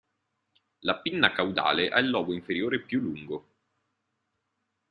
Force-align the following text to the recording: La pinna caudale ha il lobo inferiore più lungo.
La 0.79 0.95
pinna 0.95 1.31
caudale 1.31 1.89
ha 1.89 1.99
il 1.99 2.09
lobo 2.09 2.33
inferiore 2.33 2.79
più 2.81 2.99
lungo. 3.01 3.47